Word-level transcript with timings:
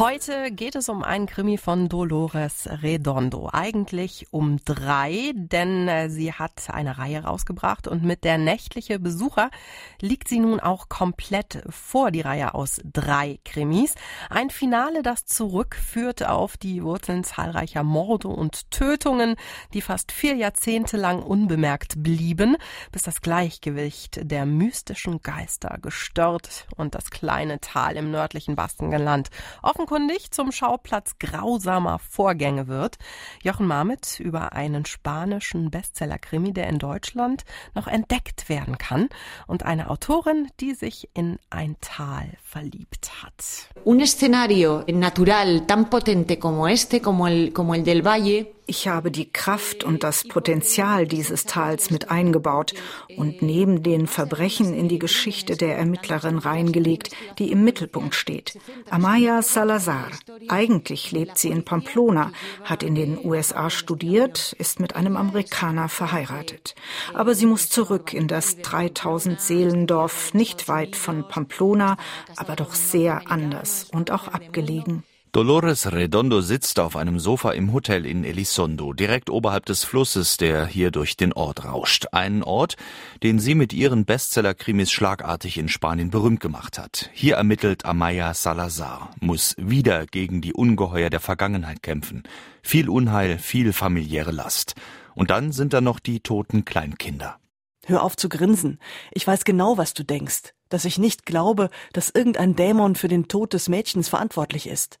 Heute 0.00 0.50
geht 0.50 0.76
es 0.76 0.88
um 0.88 1.04
einen 1.04 1.26
Krimi 1.26 1.58
von 1.58 1.90
Dolores 1.90 2.66
Redondo. 2.80 3.50
Eigentlich 3.52 4.28
um 4.30 4.56
drei, 4.64 5.32
denn 5.34 5.88
äh, 5.88 6.08
sie 6.08 6.32
hat 6.32 6.70
eine 6.70 6.96
Reihe 6.96 7.24
rausgebracht 7.24 7.86
und 7.86 8.02
mit 8.02 8.24
der 8.24 8.38
nächtliche 8.38 8.98
Besucher 8.98 9.50
liegt 10.00 10.28
sie 10.28 10.38
nun 10.38 10.58
auch 10.58 10.88
komplett 10.88 11.62
vor 11.68 12.10
die 12.12 12.22
Reihe 12.22 12.54
aus 12.54 12.80
drei 12.82 13.40
Krimis. 13.44 13.94
Ein 14.30 14.48
Finale, 14.48 15.02
das 15.02 15.26
zurückführt 15.26 16.26
auf 16.26 16.56
die 16.56 16.82
Wurzeln 16.82 17.22
zahlreicher 17.22 17.82
Morde 17.82 18.28
und 18.28 18.70
Tötungen, 18.70 19.36
die 19.74 19.82
fast 19.82 20.12
vier 20.12 20.34
Jahrzehnte 20.34 20.96
lang 20.96 21.22
unbemerkt 21.22 22.02
blieben, 22.02 22.56
bis 22.90 23.02
das 23.02 23.20
Gleichgewicht 23.20 24.20
der 24.22 24.46
mystischen 24.46 25.20
Geister 25.20 25.76
gestört 25.82 26.66
und 26.78 26.94
das 26.94 27.10
kleine 27.10 27.60
Tal 27.60 27.98
im 27.98 28.10
nördlichen 28.10 28.56
Baskenland 28.56 29.28
offen 29.60 29.89
offenkundig 29.90 30.30
zum 30.30 30.52
Schauplatz 30.52 31.18
grausamer 31.18 31.98
Vorgänge 31.98 32.68
wird. 32.68 32.96
Jochen 33.42 33.66
Marmit 33.66 34.20
über 34.20 34.52
einen 34.52 34.84
spanischen 34.86 35.70
Bestseller-Krimi, 35.70 36.52
der 36.52 36.68
in 36.68 36.78
Deutschland 36.78 37.44
noch 37.74 37.88
entdeckt 37.88 38.48
werden 38.48 38.78
kann 38.78 39.08
und 39.48 39.64
eine 39.64 39.90
Autorin, 39.90 40.48
die 40.60 40.74
sich 40.74 41.08
in 41.14 41.38
ein 41.50 41.76
Tal 41.80 42.34
verliebt 42.42 43.10
hat. 43.22 43.68
Un 43.84 44.00
escenario 44.00 44.84
natural 44.86 45.66
tan 45.66 45.90
potente 45.90 46.38
como 46.38 46.68
este, 46.68 47.00
como 47.00 47.26
el, 47.26 47.52
como 47.52 47.74
el 47.74 47.82
del 47.82 48.04
Valle, 48.04 48.54
ich 48.70 48.86
habe 48.86 49.10
die 49.10 49.28
Kraft 49.28 49.82
und 49.82 50.04
das 50.04 50.22
Potenzial 50.22 51.08
dieses 51.08 51.44
Tals 51.44 51.90
mit 51.90 52.08
eingebaut 52.08 52.72
und 53.16 53.42
neben 53.42 53.82
den 53.82 54.06
Verbrechen 54.06 54.72
in 54.72 54.88
die 54.88 55.00
Geschichte 55.00 55.56
der 55.56 55.76
Ermittlerin 55.76 56.38
reingelegt, 56.38 57.10
die 57.40 57.50
im 57.50 57.64
Mittelpunkt 57.64 58.14
steht. 58.14 58.56
Amaya 58.88 59.42
Salazar. 59.42 60.06
Eigentlich 60.48 61.10
lebt 61.10 61.36
sie 61.36 61.48
in 61.48 61.64
Pamplona, 61.64 62.30
hat 62.62 62.84
in 62.84 62.94
den 62.94 63.18
USA 63.24 63.70
studiert, 63.70 64.54
ist 64.56 64.78
mit 64.78 64.94
einem 64.94 65.16
Amerikaner 65.16 65.88
verheiratet. 65.88 66.76
Aber 67.12 67.34
sie 67.34 67.46
muss 67.46 67.70
zurück 67.70 68.14
in 68.14 68.28
das 68.28 68.58
3000 68.58 69.40
Seelendorf, 69.40 70.32
nicht 70.32 70.68
weit 70.68 70.94
von 70.94 71.26
Pamplona, 71.26 71.96
aber 72.36 72.54
doch 72.54 72.74
sehr 72.74 73.28
anders 73.28 73.88
und 73.92 74.12
auch 74.12 74.28
abgelegen. 74.28 75.02
Dolores 75.32 75.92
Redondo 75.92 76.40
sitzt 76.40 76.80
auf 76.80 76.96
einem 76.96 77.20
Sofa 77.20 77.52
im 77.52 77.72
Hotel 77.72 78.04
in 78.04 78.24
Elizondo, 78.24 78.92
direkt 78.92 79.30
oberhalb 79.30 79.64
des 79.64 79.84
Flusses, 79.84 80.38
der 80.38 80.66
hier 80.66 80.90
durch 80.90 81.16
den 81.16 81.32
Ort 81.32 81.64
rauscht. 81.64 82.06
Einen 82.10 82.42
Ort, 82.42 82.74
den 83.22 83.38
sie 83.38 83.54
mit 83.54 83.72
ihren 83.72 84.04
Bestseller-Krimis 84.04 84.90
schlagartig 84.90 85.56
in 85.56 85.68
Spanien 85.68 86.10
berühmt 86.10 86.40
gemacht 86.40 86.78
hat. 86.78 87.10
Hier 87.12 87.36
ermittelt 87.36 87.84
Amaya 87.84 88.34
Salazar, 88.34 89.12
muss 89.20 89.54
wieder 89.56 90.04
gegen 90.06 90.40
die 90.40 90.52
Ungeheuer 90.52 91.10
der 91.10 91.20
Vergangenheit 91.20 91.80
kämpfen. 91.80 92.24
Viel 92.60 92.88
Unheil, 92.88 93.38
viel 93.38 93.72
familiäre 93.72 94.32
Last. 94.32 94.74
Und 95.14 95.30
dann 95.30 95.52
sind 95.52 95.72
da 95.72 95.80
noch 95.80 96.00
die 96.00 96.18
toten 96.18 96.64
Kleinkinder. 96.64 97.38
Hör 97.86 98.02
auf 98.02 98.16
zu 98.16 98.28
grinsen. 98.28 98.80
Ich 99.12 99.28
weiß 99.28 99.44
genau, 99.44 99.78
was 99.78 99.94
du 99.94 100.02
denkst. 100.02 100.54
Dass 100.70 100.84
ich 100.84 100.98
nicht 100.98 101.24
glaube, 101.24 101.70
dass 101.92 102.10
irgendein 102.10 102.56
Dämon 102.56 102.96
für 102.96 103.08
den 103.08 103.28
Tod 103.28 103.52
des 103.52 103.68
Mädchens 103.68 104.08
verantwortlich 104.08 104.66
ist. 104.66 104.98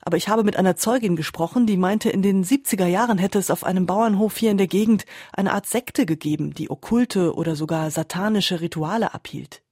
Aber 0.00 0.16
ich 0.16 0.28
habe 0.28 0.44
mit 0.44 0.56
einer 0.56 0.76
Zeugin 0.76 1.16
gesprochen, 1.16 1.66
die 1.66 1.76
meinte, 1.76 2.10
in 2.10 2.22
den 2.22 2.44
70er 2.44 2.86
Jahren 2.86 3.18
hätte 3.18 3.38
es 3.38 3.50
auf 3.50 3.64
einem 3.64 3.86
Bauernhof 3.86 4.36
hier 4.36 4.50
in 4.50 4.58
der 4.58 4.66
Gegend 4.66 5.04
eine 5.32 5.52
Art 5.52 5.66
Sekte 5.66 6.06
gegeben, 6.06 6.54
die 6.54 6.70
okkulte 6.70 7.34
oder 7.34 7.54
sogar 7.56 7.90
satanische 7.90 8.60
Rituale 8.60 9.14
abhielt. 9.14 9.62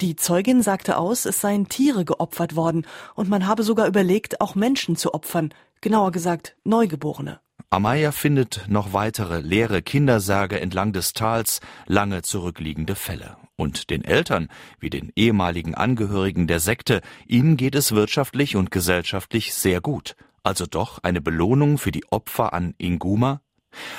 Die 0.00 0.16
Zeugin 0.16 0.62
sagte 0.62 0.96
aus, 0.96 1.24
es 1.24 1.40
seien 1.40 1.68
Tiere 1.68 2.04
geopfert 2.04 2.56
worden 2.56 2.86
und 3.14 3.28
man 3.28 3.46
habe 3.46 3.62
sogar 3.62 3.86
überlegt, 3.86 4.40
auch 4.40 4.54
Menschen 4.54 4.96
zu 4.96 5.14
opfern, 5.14 5.52
genauer 5.80 6.12
gesagt 6.12 6.56
Neugeborene. 6.64 7.40
Amaya 7.70 8.12
findet 8.12 8.66
noch 8.68 8.92
weitere 8.92 9.40
leere 9.40 9.82
Kindersärge 9.82 10.60
entlang 10.60 10.92
des 10.92 11.12
Tals, 11.12 11.60
lange 11.86 12.22
zurückliegende 12.22 12.94
Fälle. 12.94 13.36
Und 13.56 13.90
den 13.90 14.04
Eltern, 14.04 14.48
wie 14.80 14.90
den 14.90 15.12
ehemaligen 15.14 15.74
Angehörigen 15.74 16.46
der 16.46 16.60
Sekte, 16.60 17.00
ihnen 17.26 17.56
geht 17.56 17.74
es 17.74 17.92
wirtschaftlich 17.92 18.56
und 18.56 18.70
gesellschaftlich 18.70 19.54
sehr 19.54 19.80
gut. 19.80 20.16
Also 20.42 20.66
doch 20.66 20.98
eine 21.02 21.20
Belohnung 21.20 21.78
für 21.78 21.92
die 21.92 22.04
Opfer 22.10 22.52
an 22.52 22.74
Inguma? 22.78 23.40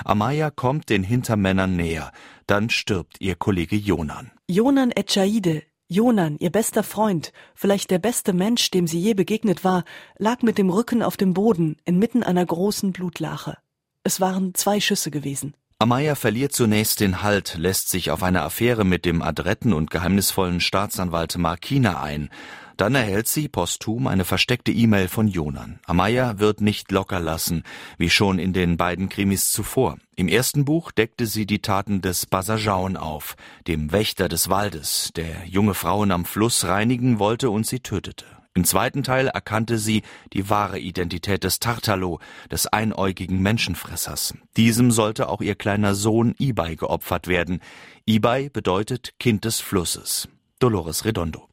Amaya 0.04 0.52
kommt 0.52 0.90
den 0.90 1.04
Hintermännern 1.04 1.76
näher, 1.76 2.12
dann 2.48 2.70
stirbt 2.70 3.18
ihr 3.20 3.36
Kollege 3.36 3.76
Jonan. 3.76 4.32
Jonan 4.48 4.92
Echaide, 4.92 5.64
Jonan, 5.88 6.38
ihr 6.40 6.52
bester 6.52 6.84
Freund, 6.84 7.32
vielleicht 7.54 7.92
der 7.92 8.00
beste 8.00 8.34
Mensch, 8.34 8.72
dem 8.72 8.88
sie 8.88 9.00
je 9.00 9.14
begegnet 9.14 9.64
war, 9.64 9.84
lag 10.18 10.42
mit 10.42 10.58
dem 10.58 10.70
Rücken 10.70 11.04
auf 11.04 11.18
dem 11.18 11.34
Boden 11.34 11.78
inmitten 11.86 12.24
einer 12.24 12.46
großen 12.46 12.92
Blutlache. 12.92 13.58
Es 14.04 14.20
waren 14.20 14.54
zwei 14.54 14.80
Schüsse 14.80 15.12
gewesen. 15.12 15.56
Amaya 15.78 16.16
verliert 16.16 16.54
zunächst 16.54 17.02
den 17.02 17.22
Halt, 17.22 17.56
lässt 17.58 17.90
sich 17.90 18.10
auf 18.10 18.24
eine 18.24 18.44
Affäre 18.44 18.86
mit 18.86 19.04
dem 19.04 19.22
adretten 19.22 19.74
und 19.74 19.92
geheimnisvollen 19.92 20.62
Staatsanwalt 20.62 21.38
Markina 21.38 22.02
ein. 22.02 22.30
Dann 22.78 22.96
erhält 22.96 23.28
sie 23.28 23.50
posthum 23.50 24.08
eine 24.08 24.24
versteckte 24.24 24.72
E-Mail 24.72 25.10
von 25.10 25.28
Jonan. 25.28 25.80
Amaya 25.86 26.40
wird 26.40 26.62
nicht 26.62 26.94
locker 26.94 27.20
lassen, 27.20 27.64
wie 27.98 28.10
schon 28.10 28.40
in 28.40 28.54
den 28.54 28.78
beiden 28.78 29.10
Krimis 29.10 29.52
zuvor. 29.52 29.98
Im 30.16 30.30
ersten 30.30 30.64
Buch 30.64 30.94
deckte 30.94 31.26
sie 31.26 31.46
die 31.46 31.62
Taten 31.62 32.02
des 32.02 32.26
Basajaun 32.26 32.96
auf, 32.96 33.36
dem 33.68 33.92
Wächter 33.92 34.30
des 34.30 34.50
Waldes, 34.50 35.12
der 35.18 35.46
junge 35.46 35.74
Frauen 35.74 36.12
am 36.12 36.24
Fluss 36.24 36.64
reinigen 36.64 37.20
wollte 37.20 37.50
und 37.50 37.68
sie 37.68 37.82
tötete. 37.82 38.26
Im 38.58 38.64
zweiten 38.64 39.04
Teil 39.04 39.28
erkannte 39.28 39.78
sie 39.78 40.02
die 40.32 40.50
wahre 40.50 40.80
Identität 40.80 41.44
des 41.44 41.60
Tartalo, 41.60 42.20
des 42.50 42.68
einäugigen 42.68 43.42
Menschenfressers. 43.42 44.34
Diesem 44.56 44.92
sollte 44.92 45.28
auch 45.28 45.42
ihr 45.42 45.56
kleiner 45.56 45.94
Sohn 45.94 46.34
Ibai 46.40 46.76
geopfert 46.76 47.28
werden. 47.28 47.60
Ibai 48.06 48.48
bedeutet 48.48 49.14
Kind 49.20 49.44
des 49.44 49.60
Flusses. 49.60 50.30
Dolores 50.66 51.06
Redondo. 51.06 51.48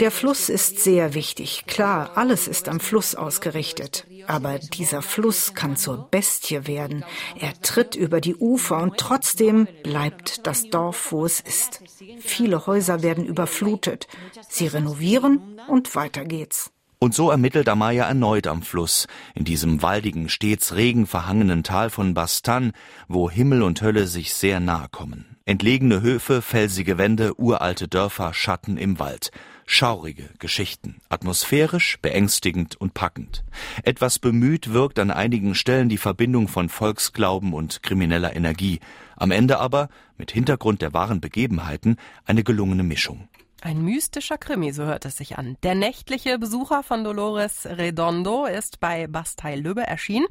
Der 0.00 0.10
Fluss 0.10 0.48
ist 0.50 0.78
sehr 0.80 1.14
wichtig. 1.14 1.64
Klar, 1.66 2.10
alles 2.16 2.48
ist 2.48 2.68
am 2.68 2.80
Fluss 2.80 3.14
ausgerichtet. 3.14 4.06
Aber 4.26 4.58
dieser 4.58 5.00
Fluss 5.00 5.54
kann 5.54 5.76
zur 5.76 6.08
Bestie 6.10 6.66
werden. 6.66 7.02
Er 7.40 7.58
tritt 7.62 7.94
über 7.94 8.20
die 8.20 8.36
Ufer 8.36 8.82
und 8.82 8.98
trotzdem 8.98 9.66
bleibt 9.82 10.46
das 10.46 10.68
Dorf, 10.68 11.12
wo 11.12 11.24
es 11.24 11.40
ist. 11.40 11.80
Viele 12.20 12.66
Häuser 12.66 13.02
werden 13.02 13.24
überflutet. 13.24 14.06
Sie 14.50 14.66
renovieren 14.66 15.58
und 15.66 15.94
weiter 15.96 16.26
geht's. 16.26 16.70
Und 17.00 17.14
so 17.14 17.30
ermittelt 17.30 17.68
Amaya 17.68 18.06
erneut 18.06 18.48
am 18.48 18.62
Fluss, 18.62 19.06
in 19.34 19.44
diesem 19.44 19.82
waldigen, 19.82 20.28
stets 20.28 20.74
regenverhangenen 20.74 21.62
Tal 21.62 21.90
von 21.90 22.12
Bastan, 22.12 22.72
wo 23.06 23.30
Himmel 23.30 23.62
und 23.62 23.80
Hölle 23.82 24.08
sich 24.08 24.34
sehr 24.34 24.58
nahe 24.58 24.88
kommen. 24.90 25.37
Entlegene 25.48 26.02
Höfe, 26.02 26.42
felsige 26.42 26.98
Wände, 26.98 27.40
uralte 27.40 27.88
Dörfer, 27.88 28.34
Schatten 28.34 28.76
im 28.76 28.98
Wald. 28.98 29.30
Schaurige 29.64 30.28
Geschichten, 30.38 30.96
atmosphärisch, 31.08 31.98
beängstigend 32.02 32.76
und 32.78 32.92
packend. 32.92 33.44
Etwas 33.82 34.18
bemüht 34.18 34.74
wirkt 34.74 34.98
an 34.98 35.10
einigen 35.10 35.54
Stellen 35.54 35.88
die 35.88 35.96
Verbindung 35.96 36.48
von 36.48 36.68
Volksglauben 36.68 37.54
und 37.54 37.82
krimineller 37.82 38.36
Energie. 38.36 38.80
Am 39.16 39.30
Ende 39.30 39.58
aber, 39.58 39.88
mit 40.18 40.32
Hintergrund 40.32 40.82
der 40.82 40.92
wahren 40.92 41.22
Begebenheiten, 41.22 41.96
eine 42.26 42.44
gelungene 42.44 42.82
Mischung. 42.82 43.30
Ein 43.60 43.82
mystischer 43.82 44.38
Krimi, 44.38 44.72
so 44.72 44.84
hört 44.84 45.04
es 45.04 45.16
sich 45.16 45.36
an. 45.36 45.56
Der 45.64 45.74
nächtliche 45.74 46.38
Besucher 46.38 46.84
von 46.84 47.02
Dolores 47.02 47.66
Redondo 47.66 48.46
ist 48.46 48.78
bei 48.78 49.08
Bastei 49.08 49.56
Lübbe 49.56 49.84
erschienen. 49.84 50.26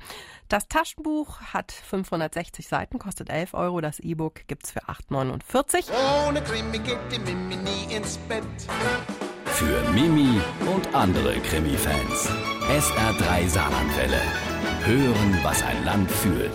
Das 0.47 0.69
Taschenbuch 0.69 1.41
hat 1.41 1.73
560 1.73 2.67
Seiten, 2.67 2.99
kostet 2.99 3.29
11 3.29 3.53
Euro. 3.53 3.81
Das 3.81 3.99
E-Book 3.99 4.47
gibt's 4.47 4.71
für 4.71 4.85
8,49. 4.85 5.89
Ohne 6.25 6.41
Krimi 6.41 6.79
geht 6.79 6.99
die 7.11 7.19
Mimi 7.19 7.57
nie 7.57 7.93
ins 7.93 8.17
Bett. 8.29 8.43
Für 9.45 9.81
Mimi 9.91 10.39
und 10.73 10.95
andere 10.95 11.33
Krimi-Fans. 11.39 12.29
SR3 12.69 13.49
Saarlandwelle. 13.49 14.21
Hören, 14.85 15.39
was 15.43 15.63
ein 15.63 15.83
Land 15.83 16.09
fühlt. 16.09 16.53